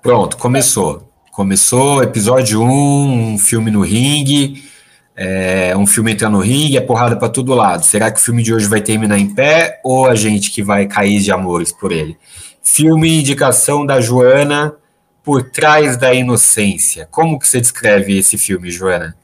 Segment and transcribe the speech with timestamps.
[0.00, 1.12] Pronto, começou.
[1.32, 4.62] Começou, episódio 1, um filme no ringue,
[5.16, 7.84] é, um filme entrando no ringue, é porrada para todo lado.
[7.84, 10.86] Será que o filme de hoje vai terminar em pé ou a gente que vai
[10.86, 12.16] cair de amores por ele?
[12.62, 14.76] Filme indicação da Joana,
[15.24, 17.08] Por Trás da Inocência.
[17.10, 19.16] Como que você descreve esse filme, Joana?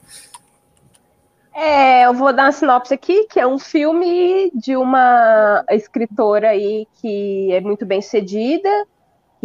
[1.54, 6.86] É, eu vou dar uma sinopse aqui, que é um filme de uma escritora aí
[7.00, 8.68] que é muito bem sucedida,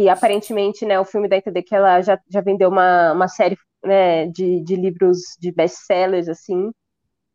[0.00, 3.28] que aparentemente, né, o filme dá a entender que ela já, já vendeu uma, uma
[3.28, 6.70] série né, de, de livros de best-sellers, assim,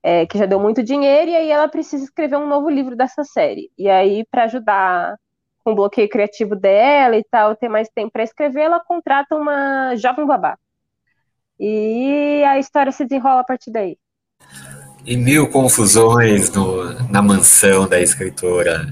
[0.01, 3.23] é, que já deu muito dinheiro, e aí ela precisa escrever um novo livro dessa
[3.23, 3.69] série.
[3.77, 5.15] E aí, para ajudar
[5.63, 9.95] com o bloqueio criativo dela e tal, ter mais tempo para escrever, ela contrata uma
[9.95, 10.57] jovem babá.
[11.59, 13.95] E a história se desenrola a partir daí
[15.05, 18.91] e mil confusões no, na mansão da escritora.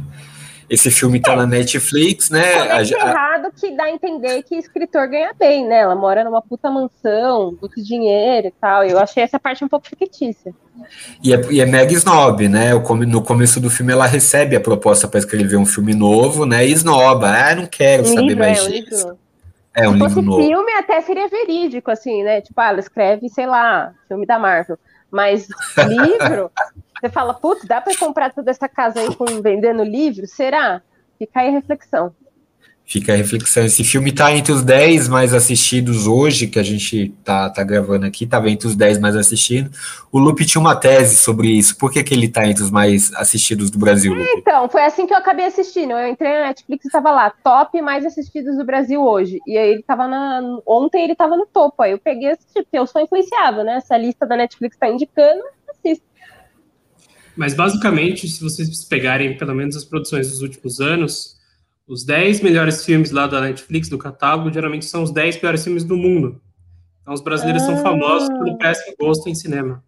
[0.70, 2.44] Esse filme tá na Netflix, né?
[2.70, 5.80] É errado que dá a entender que escritor ganha bem, né?
[5.80, 8.84] Ela mora numa puta mansão, muito dinheiro e tal.
[8.84, 10.54] Eu achei essa parte um pouco fictícia.
[11.24, 12.74] E é, e é mega snob, né?
[13.08, 16.66] No começo do filme ela recebe a proposta para escrever um filme novo, né?
[16.66, 17.30] E esnoba.
[17.30, 19.08] Ah, não quero saber livro, mais é, disso.
[19.10, 19.24] Um
[19.76, 20.42] é um Se livro novo.
[20.42, 22.42] filme até seria verídico, assim, né?
[22.42, 24.78] Tipo, ah, ela escreve, sei lá, filme da Marvel.
[25.10, 25.48] Mas
[25.88, 26.52] livro,
[27.04, 30.26] você fala, putz, dá para comprar toda essa casa aí com vendendo livro?
[30.26, 30.82] Será?
[31.20, 32.16] Fica aí a reflexão.
[32.86, 33.66] Fica a reflexão.
[33.66, 38.06] Esse filme está entre os 10 mais assistidos hoje, que a gente tá, tá gravando
[38.06, 39.78] aqui, estava entre os 10 mais assistidos.
[40.12, 41.78] O Lupe tinha uma tese sobre isso.
[41.78, 44.30] Por que, que ele está entre os mais assistidos do Brasil, Lupe?
[44.38, 45.92] Então, foi assim que eu acabei assistindo.
[45.92, 49.40] Eu entrei na Netflix e estava lá, top mais assistidos do Brasil hoje.
[49.46, 50.42] E aí ele estava na.
[50.66, 51.84] Ontem ele estava no topo.
[51.84, 53.76] Aí eu peguei e assisti, porque eu sou influenciável, né?
[53.76, 55.44] Essa lista da Netflix está indicando.
[57.36, 61.34] Mas basicamente, se vocês pegarem pelo menos as produções dos últimos anos
[61.88, 65.84] os 10 melhores filmes lá da Netflix, do catálogo, geralmente são os 10 piores filmes
[65.84, 66.42] do mundo.
[67.02, 67.66] Então, os brasileiros ah.
[67.66, 69.84] são famosos pelo péssimo gosto em cinema.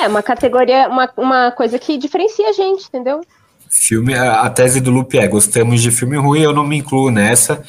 [0.00, 3.20] É, uma categoria, uma, uma coisa que diferencia a gente, entendeu?
[3.68, 7.64] Filme, a, tese do Lupe é: gostamos de filme ruim, eu não me incluo nessa.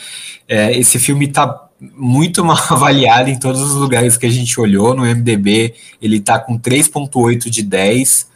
[0.48, 4.94] É, esse filme está muito mal avaliado em todos os lugares que a gente olhou.
[4.94, 8.30] No MDB, ele está com 3,8 de 10,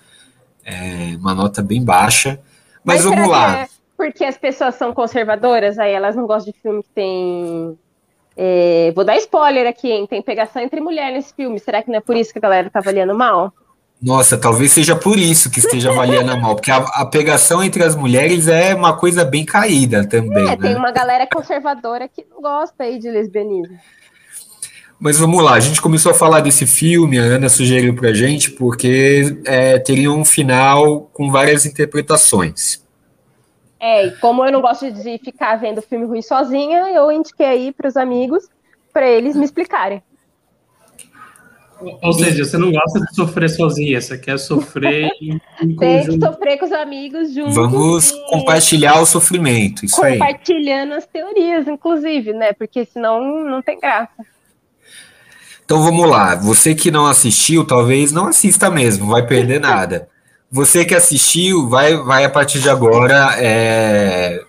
[0.66, 2.40] é, uma nota bem baixa.
[2.84, 3.62] Mas, Mas vamos lá.
[3.62, 7.78] É porque as pessoas são conservadoras, aí elas não gostam de filme que tem.
[8.38, 10.06] É, vou dar spoiler aqui, hein?
[10.06, 11.60] Tem pegação entre mulheres nesse filme.
[11.60, 13.54] Será que não é por isso que a galera tá avaliando mal?
[14.02, 17.96] Nossa, talvez seja por isso que esteja avaliando mal, porque a, a, pegação entre as
[17.96, 20.44] mulheres é uma coisa bem caída também.
[20.44, 20.58] É, né?
[20.58, 23.78] tem uma galera conservadora que não gosta aí de lesbianismo.
[25.00, 28.52] Mas vamos lá, a gente começou a falar desse filme, a Ana sugeriu pra gente,
[28.52, 32.84] porque é, teria um final com várias interpretações.
[33.80, 37.74] É, e como eu não gosto de ficar vendo filme ruim sozinha, eu indiquei aí
[37.74, 38.48] para os amigos
[38.94, 40.02] para eles me explicarem.
[42.02, 46.20] Ou seja, você não gosta de sofrer sozinha, você quer sofrer em, em Tem que
[46.20, 47.56] sofrer com os amigos juntos.
[47.56, 48.26] Vamos e...
[48.30, 50.34] compartilhar o sofrimento, isso Compartilhando aí.
[50.34, 52.54] Compartilhando as teorias, inclusive, né?
[52.54, 54.26] Porque senão não tem graça.
[55.64, 60.08] Então vamos lá, você que não assistiu, talvez não assista mesmo, vai perder nada.
[60.52, 64.45] Você que assistiu, vai, vai a partir de agora é,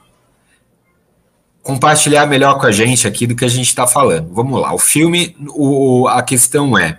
[1.66, 4.32] compartilhar melhor com a gente aqui do que a gente está falando.
[4.32, 4.72] Vamos lá.
[4.72, 6.98] O filme, o, a questão é.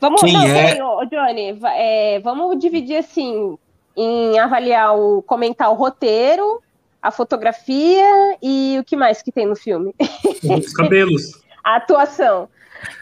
[0.00, 0.74] Vamos, quem não, é...
[1.06, 3.58] Johnny, é, vamos dividir assim
[3.94, 6.62] em avaliar o comentar o roteiro,
[7.00, 9.94] a fotografia e o que mais que tem no filme.
[10.42, 11.42] Os cabelos.
[11.62, 12.48] a atuação.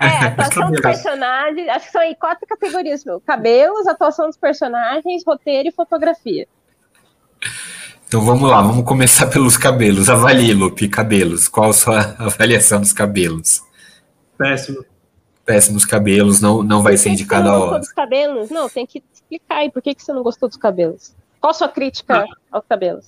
[0.00, 3.20] É, atuação dos personagens, acho que são aí quatro categorias, meu.
[3.20, 6.46] Cabelos, atuação dos personagens, roteiro e fotografia.
[8.14, 10.08] Então vamos lá, vamos começar pelos cabelos.
[10.08, 11.48] Avalie, Lupe, cabelos.
[11.48, 13.60] Qual a sua avaliação dos cabelos?
[14.38, 14.84] Péssimo.
[15.44, 17.78] Péssimos cabelos, não, não vai ser indicado a hora.
[17.80, 18.50] dos cabelos?
[18.50, 21.12] Não, tem que explicar aí por que, que você não gostou dos cabelos.
[21.40, 22.36] Qual a sua crítica ah.
[22.52, 23.06] aos cabelos?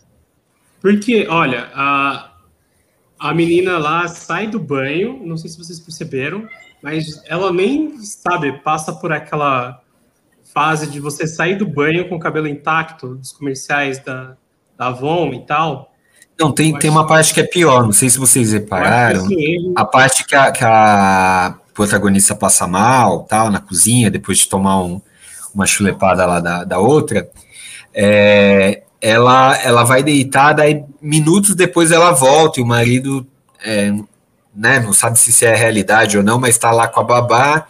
[0.80, 2.32] Porque, olha, a,
[3.16, 6.48] a menina lá sai do banho, não sei se vocês perceberam,
[6.82, 9.80] mas ela nem, sabe, passa por aquela
[10.52, 14.36] fase de você sair do banho com o cabelo intacto, dos comerciais da, da
[14.78, 15.92] Avon e tal.
[16.38, 19.26] Não, tem, tem uma parte que é pior, não sei se vocês repararam.
[19.74, 24.82] A parte que a, que a protagonista passa mal, tal, na cozinha, depois de tomar
[24.82, 25.00] um,
[25.54, 27.28] uma chulepada lá da, da outra,
[27.94, 33.26] é, ela, ela vai deitar, daí minutos depois ela volta e o marido
[33.64, 33.92] é,
[34.54, 37.66] né, não sabe se isso é realidade ou não, mas está lá com a babá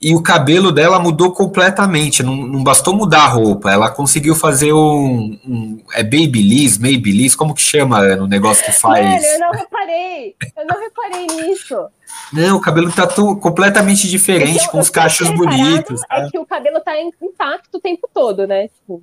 [0.00, 2.22] e o cabelo dela mudou completamente.
[2.22, 5.38] Não, não bastou mudar a roupa, ela conseguiu fazer um.
[5.46, 9.04] um é Babyliss, Maybelliss, como que chama no negócio que faz?
[9.04, 11.86] Mano, eu não reparei, eu não reparei nisso.
[12.32, 16.00] Não, o cabelo tá tão, completamente diferente, com os cachos bonitos.
[16.00, 16.18] Tá?
[16.18, 18.68] É que o cabelo tá intacto o tempo todo, né?
[18.68, 19.02] Tipo,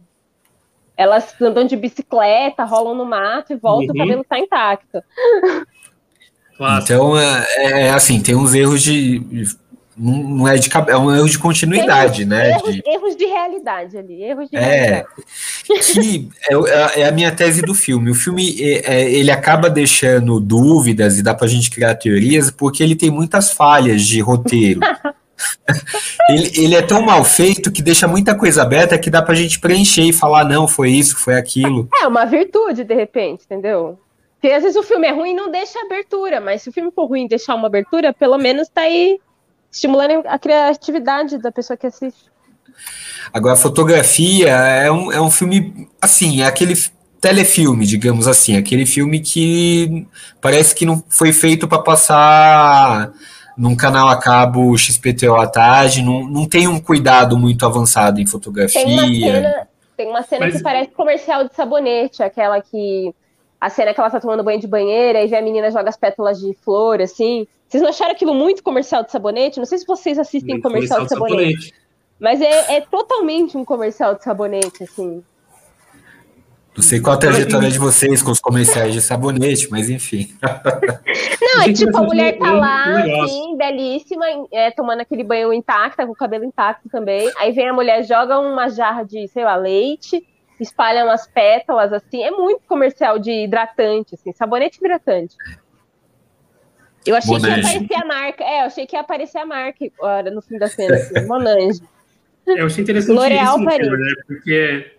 [0.96, 3.96] elas andam de bicicleta, rolam no mato e voltam, uhum.
[3.96, 5.04] o cabelo tá intacto.
[6.82, 9.22] Então, é, é, assim, tem uns erros de
[9.98, 12.52] não é de é um erro de continuidade, erros, né?
[12.52, 15.08] Erros de, erros de realidade ali, erros de é, realidade.
[15.66, 18.12] Que é, é, a minha tese do filme.
[18.12, 22.84] O filme é, é, ele acaba deixando dúvidas e dá pra gente criar teorias porque
[22.84, 24.82] ele tem muitas falhas de roteiro.
[26.30, 29.60] ele, ele, é tão mal feito que deixa muita coisa aberta que dá pra gente
[29.60, 31.88] preencher e falar, não, foi isso, foi aquilo.
[32.02, 34.00] É uma virtude, de repente, entendeu?
[34.40, 36.92] Porque às vezes o filme é ruim e não deixa abertura, mas se o filme
[36.92, 39.20] for ruim e deixar uma abertura, pelo menos tá aí
[39.72, 42.26] estimulando a criatividade da pessoa que assiste.
[43.34, 46.76] Agora, a fotografia é um, é um filme, assim, é aquele
[47.20, 50.08] telefilme, digamos assim, aquele filme que
[50.40, 53.12] parece que não foi feito para passar
[53.58, 58.28] num canal a cabo XPTO à tarde, não, não tem um cuidado muito avançado em
[58.28, 58.84] fotografia.
[58.84, 59.68] Tem uma cena,
[59.98, 60.58] tem uma cena Mas...
[60.58, 63.14] que parece comercial de sabonete, aquela que
[63.60, 65.98] a cena que ela tá tomando banho de banheira e vê a menina joga as
[65.98, 67.48] pétalas de flor, assim.
[67.68, 69.60] Vocês não acharam aquilo muito comercial de sabonete?
[69.60, 71.62] Não sei se vocês assistem muito comercial, de sabonete.
[71.64, 71.74] sabonete.
[72.20, 75.24] Mas é, é, totalmente um comercial de sabonete, assim.
[76.76, 80.38] Não sei qual a trajetória de vocês com os comerciais de sabonete, mas enfim.
[81.42, 86.12] Não, é tipo, a mulher tá lá, assim, belíssima, é, tomando aquele banho intacto, com
[86.12, 87.32] o cabelo intacto também.
[87.40, 90.24] Aí vem a mulher, joga uma jarra de, sei lá, leite,
[90.60, 92.24] espalha umas pétalas, assim.
[92.24, 95.36] É muito comercial de hidratante, assim, sabonete hidratante.
[97.08, 97.62] Eu achei Monange.
[97.62, 98.44] que ia aparecer a marca.
[98.44, 101.82] É, eu achei que ia aparecer a marca agora no fim da cena, assim, Monange.
[102.46, 104.14] Eu achei interessante L'Oréal isso filme, né?
[104.26, 104.92] Porque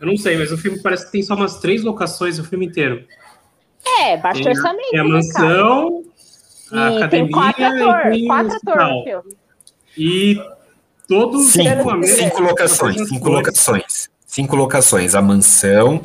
[0.00, 2.66] eu não sei, mas o filme parece que tem só umas três locações o filme
[2.66, 3.04] inteiro.
[4.00, 4.90] É, baixo tem, orçamento.
[4.90, 6.04] Tem a né, mansão,
[6.72, 9.36] a academia tem quatro atores, quatro atores no filme.
[9.96, 10.36] E
[11.08, 15.14] todos cinco, cinco locações, cinco locações, cinco locações.
[15.14, 16.00] A mansão,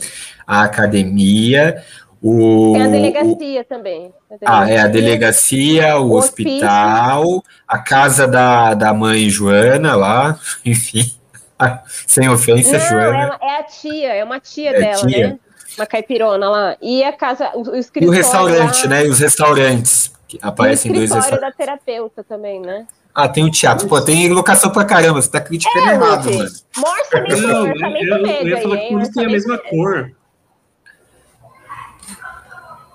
[0.47, 1.83] a academia,
[2.25, 4.13] o, Tem a delegacia o, também.
[4.31, 7.43] A delegacia, ah, é a delegacia, o, o hospital, hospício.
[7.67, 11.11] a casa da, da mãe Joana lá, enfim.
[12.07, 13.37] Sem ofensa, Não, Joana.
[13.41, 15.27] É, é, a tia, é uma tia é dela, tia.
[15.27, 15.39] né?
[15.77, 16.77] Uma caipirona lá.
[16.81, 18.05] E a casa, o, o escritório.
[18.05, 18.89] E o restaurante, lá...
[18.89, 19.05] né?
[19.05, 20.13] E os restaurantes.
[20.25, 21.41] Que aparecem dois restaurantes.
[21.41, 22.87] da terapeuta também, né?
[23.13, 23.85] Ah, tem o teatro.
[23.87, 25.21] Pô, tem locação pra caramba.
[25.21, 26.49] Você tá criticando é, errado, mano.
[26.77, 30.11] Mostra mesmo, Não, eu, eu, eu ia falar que tem a mesma cor.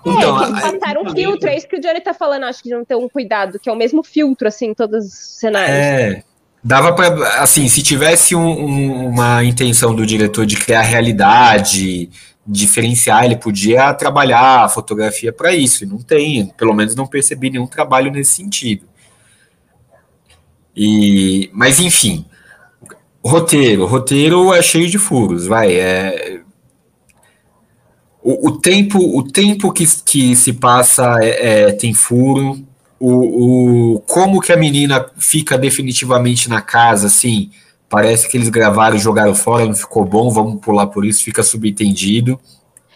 [0.05, 2.69] Então, é, eles passaram um filtro, é isso que o Johnny tá falando, acho que
[2.69, 5.75] não tem um cuidado, que é o mesmo filtro, assim, em todos os cenários.
[5.75, 6.23] É,
[6.63, 12.09] dava para assim, se tivesse um, um, uma intenção do diretor de criar realidade,
[12.47, 17.49] diferenciar, ele podia trabalhar a fotografia para isso, e não tem, pelo menos não percebi
[17.49, 18.87] nenhum trabalho nesse sentido.
[20.75, 22.25] E, mas enfim,
[23.23, 26.41] roteiro, roteiro é cheio de furos, vai, é,
[28.21, 32.57] o, o, tempo, o tempo que, que se passa é, é, tem furo.
[32.99, 37.49] O, o, como que a menina fica definitivamente na casa, assim,
[37.87, 41.41] parece que eles gravaram e jogaram fora, não ficou bom, vamos pular por isso, fica
[41.41, 42.39] subentendido.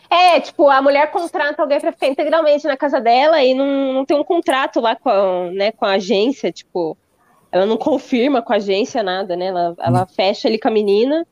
[0.09, 4.05] É, tipo, a mulher contrata alguém para ficar integralmente na casa dela e não, não
[4.05, 6.97] tem um contrato lá com a, né, com a agência, tipo,
[7.51, 9.47] ela não confirma com a agência nada, né?
[9.47, 10.07] Ela, ela hum.
[10.13, 11.25] fecha ali com a menina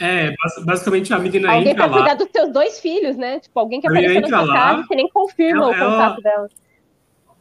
[0.00, 0.34] é,
[0.64, 3.40] basicamente a menina alguém entra pra cuidar dos seus dois filhos, né?
[3.40, 6.48] Tipo, alguém que apareceu na sua lá, casa você nem confirma ela, o contato dela.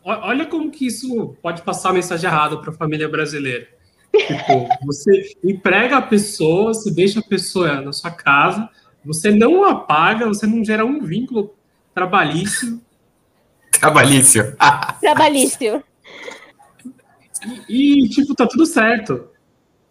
[0.03, 3.67] Olha como que isso pode passar a mensagem errada para a família brasileira.
[4.13, 8.69] Tipo, você emprega a pessoa, você deixa a pessoa na sua casa,
[9.03, 11.55] você não apaga, você não gera um vínculo
[11.93, 12.81] trabalhício.
[13.71, 14.55] Trabalhício.
[15.01, 15.83] trabalhício.
[17.67, 19.27] E, e, tipo, tá tudo certo.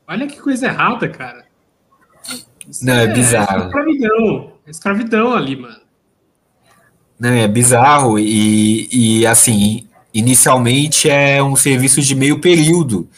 [0.07, 1.44] Olha que coisa errada, cara.
[2.69, 3.63] Isso não, é, é bizarro.
[3.63, 4.53] É escravidão.
[4.67, 5.81] É escravidão ali, mano.
[7.19, 8.19] Não, é bizarro.
[8.19, 13.09] E, e assim, inicialmente é um serviço de meio período.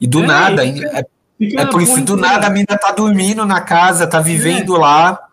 [0.00, 1.06] E do é, nada, fica, é,
[1.38, 4.78] fica é por isso, do nada a menina tá dormindo na casa, tá vivendo é.
[4.78, 5.28] lá.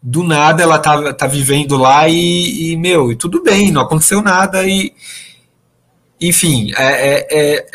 [0.00, 4.22] Do nada ela tá, tá vivendo lá e, e, meu, e tudo bem, não aconteceu
[4.22, 4.66] nada.
[4.66, 4.92] E,
[6.20, 7.66] enfim, é,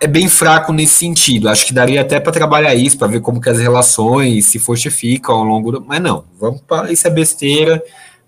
[0.00, 1.48] é, bem fraco nesse sentido.
[1.48, 5.34] Acho que daria até para trabalhar isso, para ver como que as relações se fortificam
[5.36, 5.80] ao longo do...
[5.82, 7.82] Mas não, vamos para isso é besteira,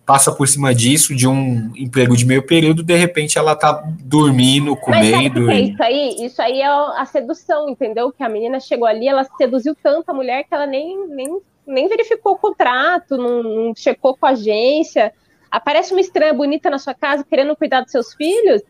[0.04, 4.76] passa por cima disso, de um emprego de meio período, de repente ela tá dormindo,
[4.76, 5.46] comendo.
[5.46, 6.26] Mas é isso aí?
[6.26, 8.12] Isso aí é a sedução, entendeu?
[8.12, 11.88] Que a menina chegou ali, ela seduziu tanto a mulher que ela nem, nem, nem
[11.88, 15.12] verificou o contrato, não, não checou com a agência.
[15.50, 18.62] Aparece uma estranha bonita na sua casa querendo cuidar dos seus filhos,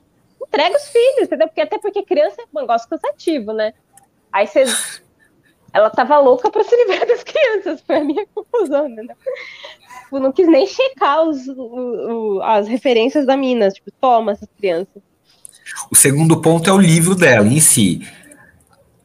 [0.53, 1.49] entrega os filhos, entendeu?
[1.49, 3.73] Porque até porque criança é um negócio cansativo, né?
[4.31, 4.65] Aí você
[5.73, 9.03] ela tava louca para se livrar das crianças, foi a minha conclusão, né?
[10.05, 14.49] Tipo, não quis nem checar os, o, o, as referências da mina, tipo, toma essas
[14.59, 15.03] crianças.
[15.91, 18.07] O segundo ponto é o livro dela em si,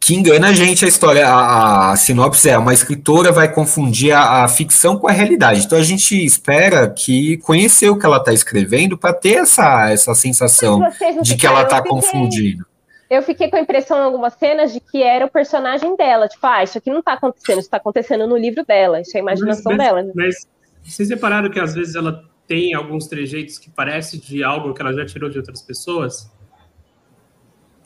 [0.07, 1.27] que engana a gente a história.
[1.27, 5.65] A, a sinopse é uma escritora vai confundir a, a, ficção com a realidade.
[5.65, 10.15] Então a gente espera que conhecer o que ela está escrevendo para ter essa, essa
[10.15, 10.81] sensação
[11.21, 12.65] de que ela está confundindo
[13.09, 16.27] eu fiquei com a impressão em algumas cenas de que era o personagem dela.
[16.27, 18.99] Tipo, ah, isso aqui não tá acontecendo, isso tá acontecendo no livro dela.
[18.99, 20.03] Isso é a imaginação mas, dela.
[20.03, 20.11] Né?
[20.13, 20.45] Mas
[20.83, 24.91] vocês repararam que às vezes ela tem alguns trejeitos que parece de algo que ela
[24.91, 26.29] já tirou de outras pessoas?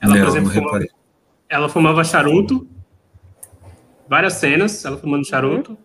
[0.01, 0.89] Ela, não, por exemplo,
[1.51, 2.65] ela fumava charuto.
[4.07, 5.71] Várias cenas, ela fumando charuto.
[5.71, 5.77] Uhum.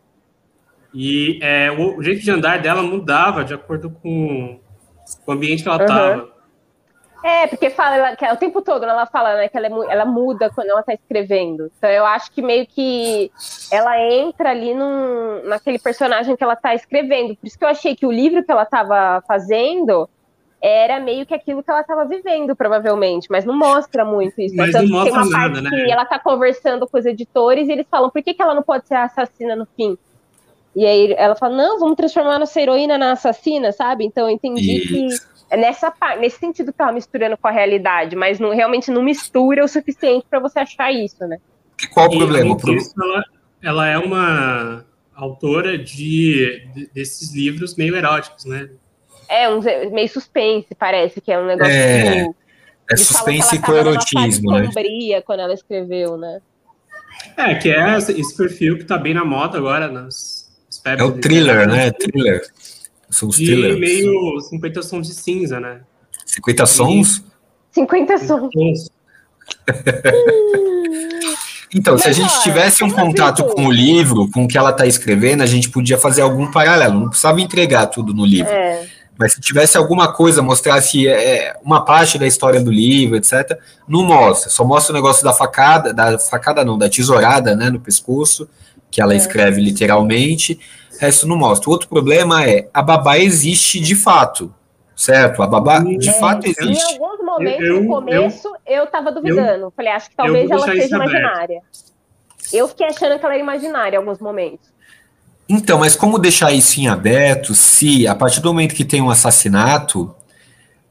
[0.94, 4.58] E é, o, o, jeito de andar dela mudava de acordo com
[5.26, 6.22] o ambiente que ela estava.
[6.22, 6.36] Uhum.
[7.24, 10.48] É, porque fala que o tempo todo ela fala né, que ela, é, ela muda
[10.54, 11.72] quando ela está escrevendo.
[11.76, 13.32] Então eu acho que meio que
[13.72, 17.34] ela entra ali num, naquele personagem que ela está escrevendo.
[17.36, 20.08] Por isso que eu achei que o livro que ela estava fazendo
[20.66, 24.56] era meio que aquilo que ela estava vivendo, provavelmente, mas não mostra muito isso.
[24.56, 25.84] Mas então, não mostra tem uma nada, parte né?
[25.84, 28.64] que ela está conversando com os editores e eles falam por que, que ela não
[28.64, 29.96] pode ser a assassina no fim?
[30.74, 34.04] E aí ela fala, não, vamos transformar nossa heroína na assassina, sabe?
[34.04, 35.24] Então eu entendi isso.
[35.24, 39.02] que é nessa nesse sentido que ela misturando com a realidade, mas não, realmente não
[39.02, 41.38] mistura o suficiente para você achar isso, né?
[41.94, 42.56] Qual o problema?
[42.74, 43.24] Isso, ela,
[43.62, 48.68] ela, é uma autora de, de, desses livros meio eróticos, né?
[49.28, 49.60] É, um,
[49.92, 51.72] meio suspense, parece que é um negócio.
[51.72, 52.26] É,
[52.90, 54.66] é suspense com erotismo, né?
[54.66, 56.40] sombria quando ela escreveu, né?
[57.36, 60.46] É, que é esse perfil que tá bem na moda agora nas.
[60.84, 61.90] É o thriller, né?
[61.90, 62.42] Thriller.
[63.10, 63.78] São os de thrillers.
[63.78, 65.80] meio 50 sons de cinza, né?
[66.26, 67.24] 50 sons?
[67.72, 68.90] 50 sons.
[71.74, 74.56] Então, Mas, se a gente olha, tivesse um contato com o livro, com o que
[74.56, 77.00] ela está escrevendo, a gente podia fazer algum paralelo.
[77.00, 78.50] Não precisava entregar tudo no livro.
[78.50, 78.86] É.
[79.18, 83.58] Mas se tivesse alguma coisa, mostrasse é, uma parte da história do livro, etc.,
[83.88, 84.50] não mostra.
[84.50, 88.48] Só mostra o negócio da facada, da facada não, da tesourada, né, no pescoço,
[88.90, 89.16] que ela é.
[89.16, 90.60] escreve literalmente
[90.98, 91.68] resto não mostra.
[91.68, 94.52] O outro problema é a babá existe de fato,
[94.94, 95.42] certo?
[95.42, 96.94] A babá de fato existe.
[96.94, 99.66] Em alguns momentos, eu, no começo, eu, eu tava duvidando.
[99.66, 101.62] Eu, Falei, acho que talvez ela seja imaginária.
[102.52, 104.68] Eu fiquei achando que ela era imaginária em alguns momentos.
[105.48, 109.10] Então, mas como deixar isso em aberto se a partir do momento que tem um
[109.10, 110.14] assassinato,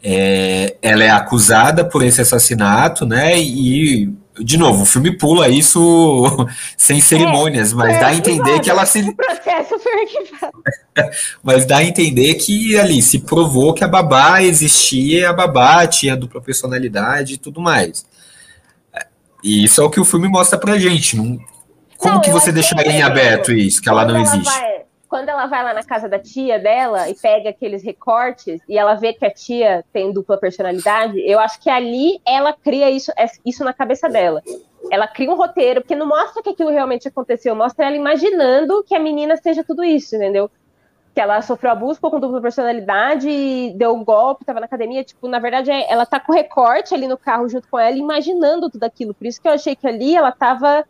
[0.01, 3.37] é, ela é acusada por esse assassinato, né?
[3.39, 6.47] E de novo, o filme pula isso
[6.77, 9.01] sem cerimônias, é, mas dá a entender que ela se.
[9.09, 10.61] O processo foi arquivado.
[11.43, 16.17] mas dá a entender que ali se provou que a babá existia, a babá tinha
[16.17, 18.05] dupla personalidade e tudo mais.
[19.43, 21.15] E isso é o que o filme mostra pra gente.
[21.15, 21.39] Não...
[21.97, 24.43] Como não, que você deixaria em aberto isso, que ela não existe?
[24.43, 24.85] Vai
[25.15, 28.95] quando ela vai lá na casa da tia dela e pega aqueles recortes e ela
[28.95, 33.25] vê que a tia tem dupla personalidade, eu acho que ali ela cria isso, é,
[33.45, 34.41] isso na cabeça dela.
[34.91, 38.93] Ela cria um roteiro, porque não mostra que aquilo realmente aconteceu, mostra ela imaginando que
[38.93, 40.51] a menina seja tudo isso, entendeu?
[41.13, 45.01] Que ela sofreu abuso com dupla personalidade, deu um golpe, estava na academia.
[45.01, 48.69] Tipo, na verdade, é, ela tá com recorte ali no carro junto com ela, imaginando
[48.69, 49.13] tudo aquilo.
[49.13, 50.85] Por isso que eu achei que ali ela tava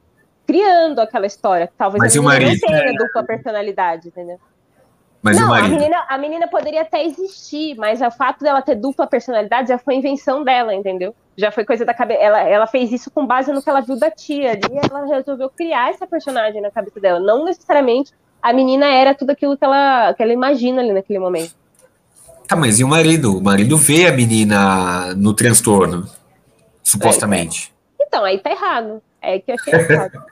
[0.46, 1.70] criando aquela história.
[1.78, 4.40] Talvez Mas a menina marido, não tenha dupla personalidade, entendeu?
[5.26, 9.08] Mas não, a menina, a menina poderia até existir, mas o fato dela ter dupla
[9.08, 11.16] personalidade já foi invenção dela, entendeu?
[11.36, 12.22] Já foi coisa da cabeça.
[12.22, 15.50] Ela, ela fez isso com base no que ela viu da tia ali, ela resolveu
[15.50, 17.20] criar essa personagem na cabeça dela.
[17.20, 21.56] Não necessariamente a menina era tudo aquilo que ela, que ela imagina ali naquele momento.
[22.48, 23.36] Tá, mas e o marido?
[23.36, 26.08] O marido vê a menina no transtorno,
[26.84, 27.74] supostamente.
[28.00, 28.06] É.
[28.06, 29.02] Então, aí tá errado.
[29.20, 30.24] É que eu achei errado.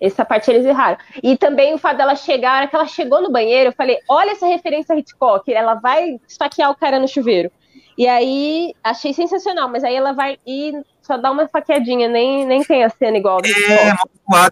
[0.00, 0.96] Essa parte eles erraram.
[1.22, 3.98] E também o fato dela chegar, a hora que ela chegou no banheiro, eu falei:
[4.08, 7.50] olha essa referência a Hitchcock, ela vai esfaquear o cara no chuveiro.
[7.98, 12.62] E aí, achei sensacional, mas aí ela vai e só dá uma faqueadinha, nem, nem
[12.62, 13.42] tem a cena igual.
[13.42, 13.94] Do é,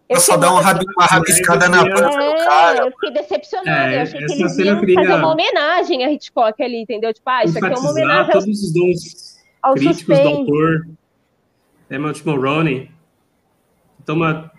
[0.08, 2.78] ela só dá uma, uma rabiscada na pança é, do cara.
[2.80, 4.94] Eu fiquei decepcionada, é, eu achei que eles iam queria...
[4.96, 7.14] fazer uma homenagem a Hitchcock ali, entendeu?
[7.14, 10.22] Tipo, ah, isso aqui é uma homenagem todos os dons ao críticos suspense.
[10.22, 10.88] do autor.
[11.90, 12.90] Emmett Mulroney
[14.04, 14.50] toma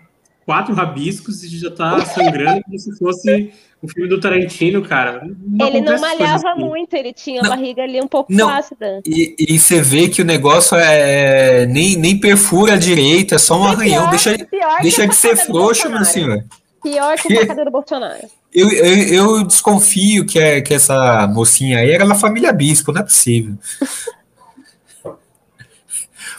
[0.50, 5.22] quatro rabiscos e já tá sangrando como se fosse um filme do Tarantino, cara.
[5.46, 6.60] Não ele não malhava assim.
[6.60, 8.48] muito, ele tinha a barriga ali um pouco não.
[8.48, 9.00] flácida.
[9.06, 13.64] E, e, você vê que o negócio é nem, nem perfura direito, é só um
[13.64, 14.08] arranhão.
[14.08, 14.36] Pior, deixa
[14.82, 16.42] deixa de ser frouxo, meu senhor.
[16.82, 18.26] Pior que a cadeira do Bolsonaro.
[18.52, 23.02] Eu, eu, eu, desconfio que, é, que essa mocinha aí era da família Bispo, não
[23.02, 23.54] é possível.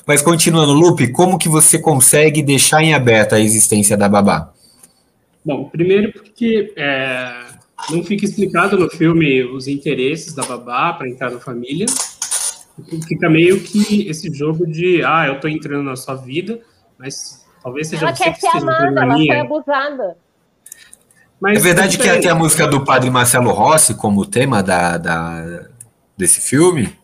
[0.05, 4.51] Mas continuando, Lupe, como que você consegue deixar em aberto a existência da babá?
[5.43, 7.45] Bom, primeiro porque é,
[7.89, 11.87] não fica explicado no filme os interesses da babá para entrar na família.
[13.07, 16.59] Fica meio que esse jogo de, ah, eu tô entrando na sua vida,
[16.97, 20.17] mas talvez seja ela você quer que ser amada, ela foi abusada.
[21.39, 25.65] Mas, é verdade que tem a música do Padre Marcelo Rossi como tema da, da
[26.15, 26.95] desse filme?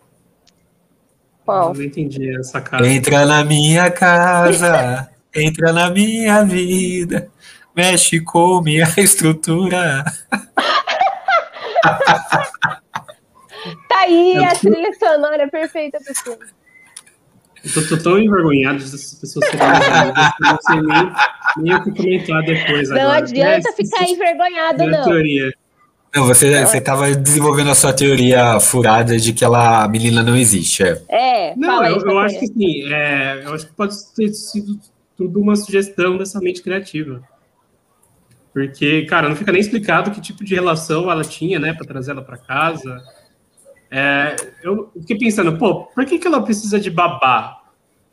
[1.47, 1.73] Qual?
[1.73, 2.87] não entendi essa casa.
[2.87, 7.31] Entra na minha casa, entra na minha vida
[7.77, 10.03] mexe com minha estrutura.
[13.87, 16.45] tá aí a trilha sonora perfeita pro filme.
[17.63, 19.61] Eu tô, tô, tão envergonhado dessas pessoas serem
[20.39, 21.13] não sei nem,
[21.57, 22.89] nem o que comentar depois.
[22.89, 23.17] Não agora.
[23.17, 25.03] adianta ficar envergonhado, não.
[25.03, 25.53] Teoria.
[26.17, 30.35] Não, você, você tava desenvolvendo a sua teoria furada de que ela, a menina não
[30.35, 30.81] existe.
[30.81, 32.91] É, é não, eu, eu acho que sim.
[32.91, 34.79] É, eu acho que pode ter sido
[35.15, 37.21] tudo uma sugestão dessa mente criativa.
[38.51, 42.11] Porque, cara, não fica nem explicado que tipo de relação ela tinha, né, para trazer
[42.11, 42.99] ela para casa.
[43.91, 47.56] É, eu fiquei pensando, pô, por que, que ela precisa de babá?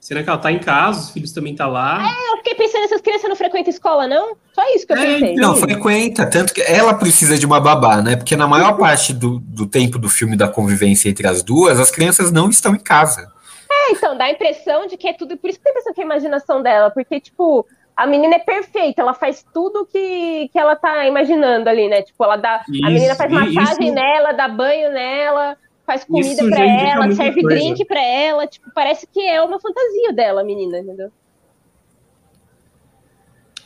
[0.04, 1.98] Será que ela tá em casa, os filhos também tá lá?
[2.06, 4.36] É, eu fiquei pensando, essas crianças não frequentam escola, não?
[4.52, 5.32] Só isso que eu é, pensei.
[5.32, 8.14] Então, não, frequenta, tanto que ela precisa de uma babá, né?
[8.14, 11.90] Porque na maior parte do, do tempo do filme da convivência entre as duas, as
[11.90, 13.32] crianças não estão em casa.
[13.72, 15.38] É, então, dá a impressão de que é tudo.
[15.38, 18.34] Por isso que tem a impressão que é a imaginação dela, porque, tipo, a menina
[18.34, 22.02] é perfeita, ela faz tudo que, que ela tá imaginando ali, né?
[22.02, 22.62] Tipo, ela dá.
[22.68, 27.42] Isso, a menina faz massagem isso, nela, dá banho nela, faz comida para ela, serve
[27.42, 27.56] coisa.
[27.56, 28.46] drink para ela.
[28.46, 31.10] Tipo, parece que é uma fantasia dela, menina, entendeu?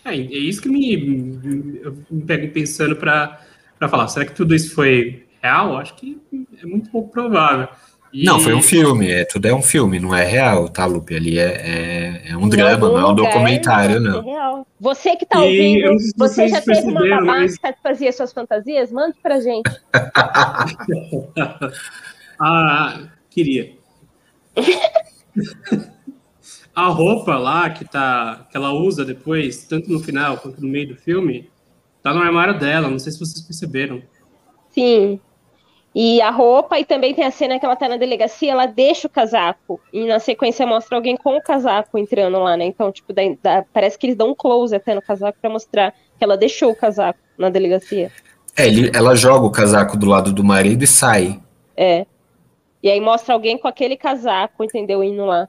[0.04, 0.96] É, é isso que me,
[2.10, 3.40] me pego pensando para
[3.88, 4.08] falar.
[4.08, 5.76] Será que tudo isso foi real?
[5.76, 6.20] Acho que
[6.60, 7.68] é muito pouco provável.
[8.12, 8.25] E...
[8.25, 11.15] Não, foi um filme, é, tudo é um filme, não é real, tá, Lupe?
[11.15, 14.21] Ali é, é, é um drama, não é um documentário, não.
[14.21, 14.66] É real.
[14.81, 17.57] Você que tá ouvindo, você já teve uma babá mas...
[17.59, 18.90] que fazia suas fantasias?
[18.90, 19.71] Mande pra gente.
[22.40, 23.73] ah, queria.
[26.75, 30.87] A roupa lá que, tá, que ela usa depois, tanto no final quanto no meio
[30.87, 31.51] do filme,
[32.01, 34.01] tá no armário dela, não sei se vocês perceberam.
[34.71, 35.18] Sim.
[35.94, 39.07] E a roupa, e também tem a cena que ela tá na delegacia, ela deixa
[39.07, 39.81] o casaco.
[39.92, 42.66] E na sequência mostra alguém com o casaco entrando lá, né?
[42.66, 45.92] Então, tipo, da, da, parece que eles dão um close até no casaco para mostrar
[46.16, 48.12] que ela deixou o casaco na delegacia.
[48.57, 51.40] É, ele, ela joga o casaco do lado do marido e sai.
[51.77, 52.07] É.
[52.83, 55.03] E aí mostra alguém com aquele casaco, entendeu?
[55.03, 55.48] Indo lá.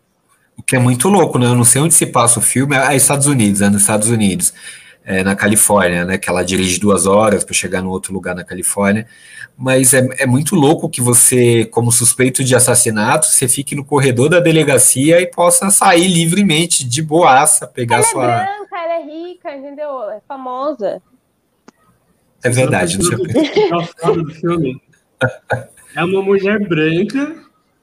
[0.58, 1.48] O que é muito louco, né?
[1.48, 2.76] Eu não sei onde se passa o filme.
[2.76, 4.54] É Estados Unidos, é nos Estados Unidos
[5.10, 6.20] é, na Califórnia, né?
[6.20, 9.08] Que ela dirige duas horas para chegar no outro lugar na Califórnia.
[9.58, 14.30] Mas é, é muito louco que você, como suspeito de assassinato, você fique no corredor
[14.30, 18.24] da delegacia e possa sair livremente, de boaça, pegar ela sua.
[18.24, 20.12] Ela é branca, ela é rica, entendeu?
[20.12, 21.02] É famosa.
[22.44, 23.18] É verdade, não sei
[25.96, 27.36] É uma mulher branca,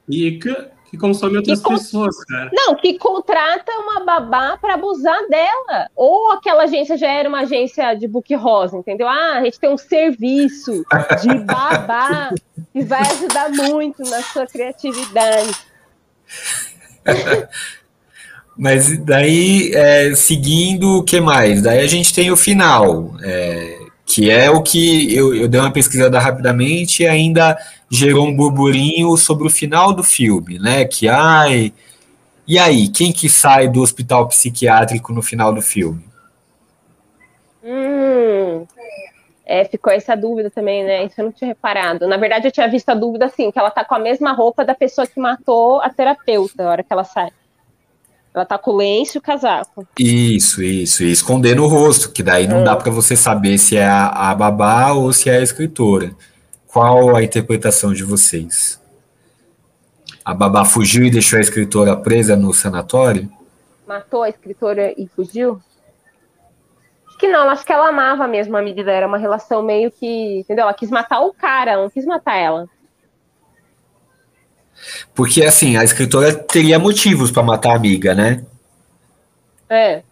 [0.09, 2.51] rica, que consome outras que pessoas, cara.
[2.53, 5.91] Não, que contrata uma babá para abusar dela.
[5.95, 9.09] Ou aquela agência já era uma agência de book rosa, entendeu?
[9.09, 10.85] Ah, a gente tem um serviço
[11.23, 12.31] de babá
[12.73, 15.57] que vai ajudar muito na sua criatividade.
[18.57, 21.61] Mas daí, é, seguindo, o que mais?
[21.61, 25.71] Daí a gente tem o final, é, que é o que eu, eu dei uma
[25.71, 27.59] pesquisada rapidamente e ainda
[27.91, 30.85] gerou um burburinho sobre o final do filme, né?
[30.85, 31.73] Que ai,
[32.47, 36.05] e aí, quem que sai do hospital psiquiátrico no final do filme?
[37.65, 38.65] Hum,
[39.45, 41.05] é, ficou essa dúvida também, né?
[41.05, 42.07] Isso eu não tinha reparado.
[42.07, 44.65] Na verdade, eu tinha visto a dúvida assim, que ela tá com a mesma roupa
[44.65, 47.31] da pessoa que matou a terapeuta na hora que ela sai.
[48.33, 49.85] Ela tá com o lenço e o casaco.
[49.99, 52.65] Isso, isso, e escondendo o rosto, que daí não é.
[52.65, 56.15] dá para você saber se é a, a babá ou se é a escritora.
[56.77, 58.79] Qual a interpretação de vocês?
[60.23, 63.33] A babá fugiu e deixou a escritora presa no sanatório?
[63.89, 65.59] Matou a escritora e fugiu?
[67.07, 70.41] Acho que não, acho que ela amava mesmo a medida, era uma relação meio que,
[70.41, 70.65] entendeu?
[70.65, 72.69] Ela quis matar o cara, não quis matar ela.
[75.15, 78.45] Porque assim, a escritora teria motivos para matar a amiga, né?
[79.71, 80.03] É.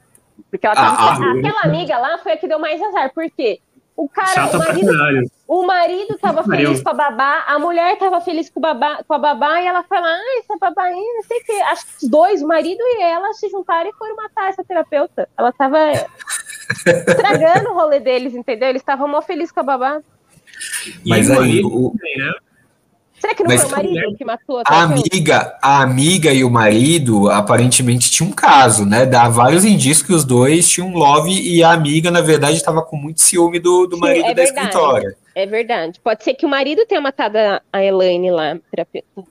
[0.51, 3.13] Porque ela tava, ah, aquela amiga lá foi a que deu mais azar.
[3.13, 3.61] Por quê?
[3.95, 4.93] O cara, o marido,
[5.47, 9.13] o marido tava feliz com a babá, a mulher tava feliz com, o babá, com
[9.13, 11.53] a babá, e ela fala, ah, essa babá aí, não sei o que.
[11.63, 15.29] Acho que os dois, o marido e ela, se juntaram e foram matar essa terapeuta.
[15.37, 15.79] Ela tava
[16.87, 18.71] estragando o rolê deles, entendeu?
[18.71, 20.01] Eles estavam mó felizes com a babá.
[21.05, 22.33] Mas aí, o, né?
[23.21, 26.51] Será que não Mas, foi o marido que matou a amiga, a amiga e o
[26.51, 29.07] marido aparentemente tinham um caso, né?
[29.07, 32.83] Dá vários indícios que os dois tinham um love e a amiga, na verdade, estava
[32.83, 35.17] com muito ciúme do, do marido é da verdade, escritória.
[35.35, 36.01] É verdade.
[36.01, 37.39] Pode ser que o marido tenha matado
[37.73, 39.25] a Elaine lá, terapeuta.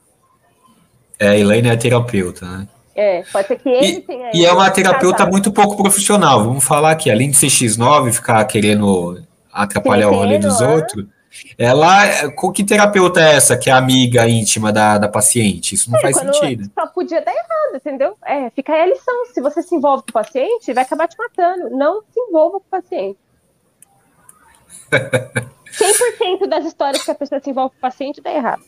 [1.18, 2.68] É, a Elaine é a terapeuta, né?
[2.96, 4.30] É, pode ser que ele e, tenha.
[4.32, 5.32] E é uma terapeuta casado.
[5.32, 6.44] muito pouco profissional.
[6.44, 9.20] Vamos falar aqui, além de ser X9, ficar querendo
[9.52, 11.06] atrapalhar o rolê dos outros
[11.58, 15.74] ela, que terapeuta é essa que é amiga íntima da, da paciente?
[15.74, 16.70] Isso não é, faz sentido.
[16.74, 18.16] Só podia dar errado, entendeu?
[18.24, 19.26] É, fica aí a lição.
[19.32, 21.70] Se você se envolve com o paciente, vai acabar te matando.
[21.70, 23.18] Não se envolva com o paciente.
[24.94, 28.62] 100% das histórias que a pessoa se envolve com o paciente dá errado.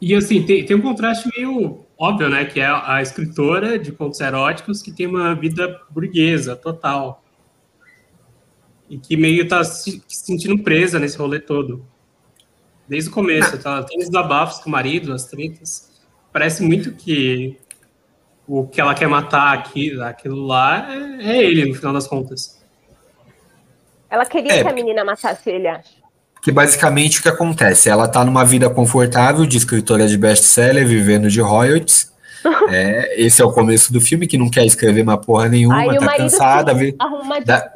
[0.00, 2.44] E assim, tem, tem um contraste meio óbvio, né?
[2.44, 7.22] Que é a escritora de contos eróticos que tem uma vida burguesa total
[8.88, 11.84] e que meio tá se sentindo presa nesse rolê todo.
[12.86, 13.82] Desde o começo, tá?
[13.82, 15.90] Tem os desabafos com o marido, as tretas.
[16.32, 17.58] Parece muito que
[18.46, 20.86] o que ela quer matar aqui, aquilo lá,
[21.20, 22.55] é, é ele, no final das contas.
[24.10, 25.96] Ela queria é, que a menina matasse ele, acho.
[26.42, 27.88] Que basicamente o que acontece?
[27.88, 32.12] Ela tá numa vida confortável de escritora de best-seller, vivendo de royalties.
[32.70, 35.98] é, esse é o começo do filme, que não quer escrever uma porra nenhuma, Aí,
[35.98, 36.72] tá cansada.
[36.72, 37.72] Vê, arruma da,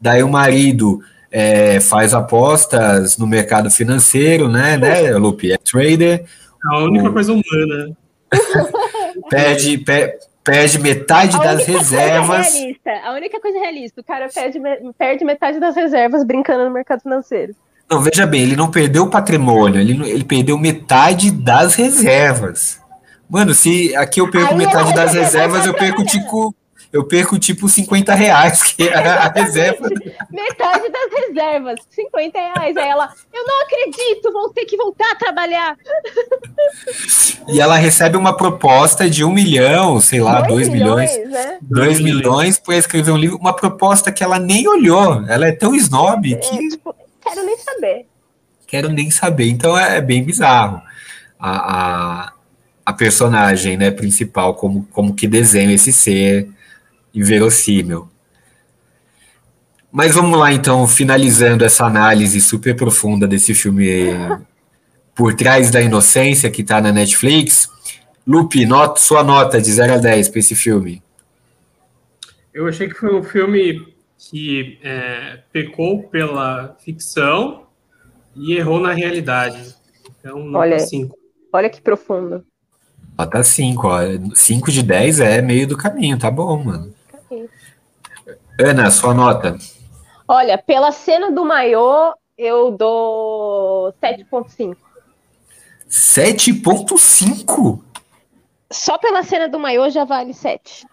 [0.00, 5.52] Daí o marido é, faz apostas no mercado financeiro, né, né, Lupe?
[5.52, 6.24] É trader.
[6.64, 7.12] A única o...
[7.12, 7.96] coisa humana.
[9.30, 10.14] pede, pe,
[10.50, 12.54] perde metade a das reservas.
[13.04, 14.60] a única coisa realista, o cara perde,
[14.96, 17.54] perde metade das reservas brincando no mercado financeiro.
[17.90, 22.80] Não, veja bem, ele não perdeu o patrimônio, ele, ele perdeu metade das reservas.
[23.28, 26.54] Mano, se aqui eu perco Aí metade das reservas, eu perco tipo
[26.90, 29.88] eu perco tipo 50 reais, que é a reserva.
[30.30, 32.76] Metade das reservas, 50 reais.
[32.76, 35.76] Aí ela, eu não acredito, vou ter que voltar a trabalhar.
[37.46, 41.12] E ela recebe uma proposta de um milhão, sei lá, dois, dois milhões.
[41.12, 41.58] milhões né?
[41.60, 45.24] Dois milhões para escrever um livro, uma proposta que ela nem olhou.
[45.28, 46.54] Ela é tão snob que.
[46.54, 48.06] É, tipo, quero nem saber.
[48.66, 49.48] Quero nem saber.
[49.48, 50.80] Então é, é bem bizarro.
[51.38, 52.32] A, a,
[52.84, 56.48] a personagem né, principal, como, como que desenha esse ser
[57.14, 58.08] inverossímil.
[59.90, 64.12] Mas vamos lá, então, finalizando essa análise super profunda desse filme
[65.14, 67.68] Por Trás da Inocência, que está na Netflix.
[68.26, 71.02] Lupe, nota, sua nota de 0 a 10 para esse filme.
[72.52, 77.66] Eu achei que foi um filme que é, pecou pela ficção
[78.36, 79.74] e errou na realidade.
[80.20, 81.16] Então, nota olha, 5.
[81.52, 82.44] Olha que profundo.
[83.18, 84.00] Nota 5, ó.
[84.34, 86.97] 5 de 10 é meio do caminho, tá bom, mano.
[88.58, 89.56] Ana, sua nota.
[90.26, 94.76] Olha, pela cena do maiô, eu dou 7.5.
[95.88, 97.82] 7.5?
[98.70, 100.86] Só pela cena do maiô já vale 7.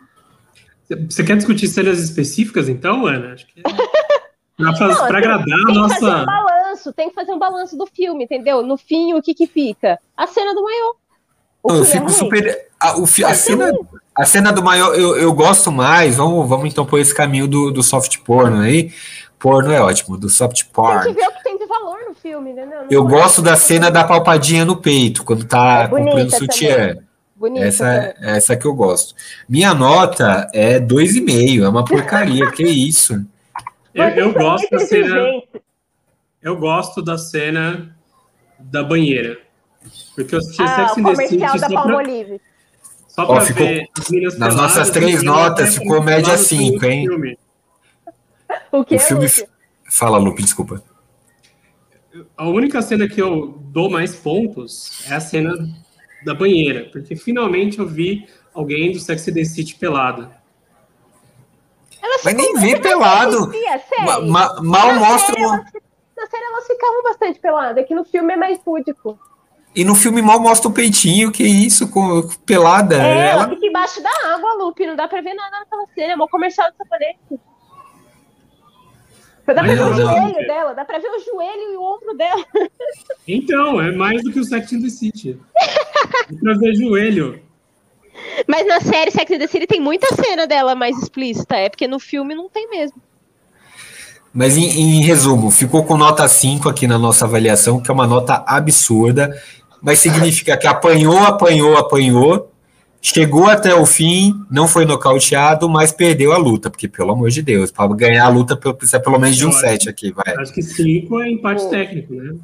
[1.10, 3.34] Você quer discutir cenas específicas, então, Ana?
[3.34, 3.62] Acho que...
[4.58, 5.96] Para agradar a nossa.
[6.00, 8.62] Tem que fazer um balanço, tem que fazer um balanço do filme, entendeu?
[8.62, 10.00] No fim, o que que fica?
[10.16, 10.96] A cena do maiô.
[11.70, 12.68] eu fico é super.
[12.80, 13.72] A, o, a, cena,
[14.18, 16.16] a cena do maior, eu, eu gosto mais.
[16.16, 18.92] Vamos, vamos então por esse caminho do, do soft porno aí.
[19.38, 21.04] Porno é ótimo, do soft porn.
[21.04, 22.66] Tem que ver o que tem de valor no filme, né?
[22.66, 26.98] Não, eu gosto da cena da palpadinha no peito, quando tá é comprando sutiã.
[27.36, 29.14] Bonita, essa, é, essa que eu gosto.
[29.48, 33.26] Minha nota é 2,5, é uma porcaria, que isso.
[33.94, 35.44] Eu, eu gosto da cena.
[36.42, 37.96] Eu gosto da cena
[38.58, 39.38] da banheira.
[40.16, 42.42] Porque eu assisti ah, Sex and the City da Palmolive.
[43.16, 43.90] Só para ver
[44.38, 47.08] Nas nossas três notas ficou média 5, hein?
[47.08, 47.40] Filme.
[48.74, 48.96] O que?
[48.96, 49.28] O filme.
[49.90, 50.84] Fala, Lupe, desculpa.
[52.36, 55.54] A única cena que eu dou mais pontos é a cena
[56.26, 60.30] da banheira, porque finalmente eu vi alguém do Sex and the City pelado.
[62.22, 63.50] Mas nem vê pelado.
[64.06, 65.40] Ma ma mal mostra.
[66.18, 69.18] Na série elas ficavam bastante peladas, é que no filme é mais púdico.
[69.76, 72.96] E no filme mal mostra o peitinho, que isso, com, pelada.
[72.96, 76.16] É, ela fica embaixo da água, Lupe, não dá pra ver nada naquela cena, é
[76.16, 77.42] mó comercial de sabonete.
[79.46, 82.44] Dá pra ver o joelho dela, dá pra ver o joelho e o ombro dela.
[83.28, 85.40] Então, é mais do que o Sex in the City.
[86.32, 87.42] dá pra ver joelho.
[88.48, 91.88] Mas na série Sex and the City tem muita cena dela mais explícita, é porque
[91.88, 93.02] no filme não tem mesmo.
[94.34, 98.06] Mas em, em, resumo, ficou com nota 5 aqui na nossa avaliação, que é uma
[98.06, 99.34] nota absurda,
[99.86, 102.52] mas significa que apanhou, apanhou, apanhou,
[103.00, 107.44] chegou até o fim, não foi nocauteado, mas perdeu a luta, porque pelo amor de
[107.44, 110.36] Deus, para ganhar a luta precisa pelo menos de um 7 aqui, vai.
[110.38, 112.36] Acho que 5 é empate técnico, né?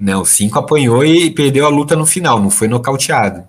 [0.00, 3.46] Não, 5 apanhou e perdeu a luta no final, não foi nocauteado.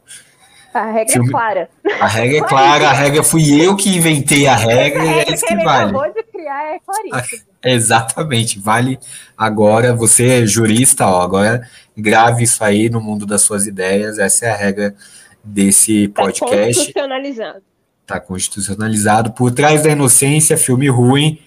[0.74, 1.30] A regra é Filme...
[1.30, 1.70] é clara.
[2.02, 5.46] A regra é clara, a regra fui eu que inventei a regra, e é isso
[5.46, 5.92] que, que vale.
[5.92, 7.53] acabou de criar é claríssimo.
[7.64, 9.00] Exatamente, vale
[9.38, 14.46] agora, você é jurista, ó, agora grave isso aí no mundo das suas ideias, essa
[14.46, 14.96] é a regra
[15.44, 16.50] desse tá podcast.
[16.50, 17.64] Tá constitucionalizado.
[18.06, 19.32] Tá constitucionalizado.
[19.32, 21.40] Por trás da inocência, filme ruim.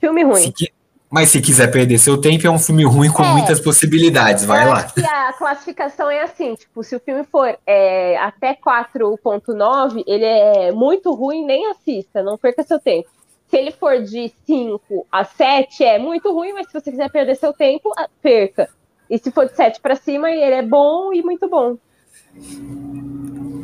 [0.00, 0.52] Filme ruim.
[0.56, 0.72] Se,
[1.10, 4.44] mas se quiser perder seu tempo, é um filme ruim com é, muitas possibilidades.
[4.44, 4.86] Vai lá.
[5.28, 11.14] a classificação é assim: tipo, se o filme for é, até 4,9, ele é muito
[11.14, 13.08] ruim, nem assista, não perca seu tempo.
[13.48, 17.34] Se ele for de 5 a 7, é muito ruim, mas se você quiser perder
[17.34, 17.90] seu tempo,
[18.22, 18.68] perca.
[19.08, 21.78] E se for de 7 para cima, ele é bom e muito bom.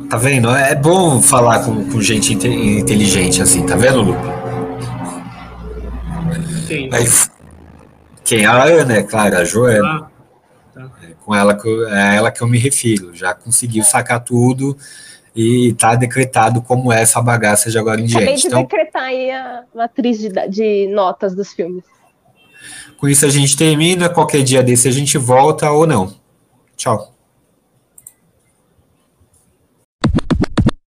[0.09, 0.49] Tá vendo?
[0.49, 4.15] É bom falar com, com gente inteligente assim, tá vendo, Lu?
[6.67, 6.89] Quem?
[6.91, 7.05] Aí,
[8.23, 8.45] quem?
[8.45, 10.09] A Ana, é claro, a Joana.
[10.75, 10.91] Ah, tá.
[11.03, 13.13] É com ela que eu, é ela que eu me refiro.
[13.13, 14.75] Já conseguiu sacar tudo
[15.35, 18.23] e está decretado como é essa bagaça de agora em diante.
[18.23, 21.83] Acabei de então, decretar aí a matriz de, de notas dos filmes.
[22.97, 24.07] Com isso a gente termina.
[24.07, 26.13] Qualquer dia desse a gente volta ou não.
[26.77, 27.14] Tchau.